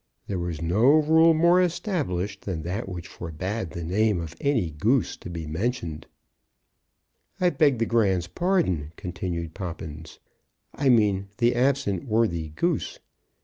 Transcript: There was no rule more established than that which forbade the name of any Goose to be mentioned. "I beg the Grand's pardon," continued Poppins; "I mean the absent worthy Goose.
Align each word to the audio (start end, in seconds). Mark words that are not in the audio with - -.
There 0.25 0.39
was 0.39 0.63
no 0.63 0.95
rule 0.99 1.35
more 1.35 1.61
established 1.61 2.41
than 2.41 2.63
that 2.63 2.89
which 2.89 3.07
forbade 3.07 3.69
the 3.69 3.83
name 3.83 4.19
of 4.19 4.33
any 4.41 4.71
Goose 4.71 5.15
to 5.17 5.29
be 5.29 5.45
mentioned. 5.45 6.07
"I 7.39 7.51
beg 7.51 7.77
the 7.77 7.85
Grand's 7.85 8.25
pardon," 8.25 8.93
continued 8.95 9.53
Poppins; 9.53 10.17
"I 10.73 10.89
mean 10.89 11.27
the 11.37 11.53
absent 11.53 12.05
worthy 12.07 12.49
Goose. 12.49 12.97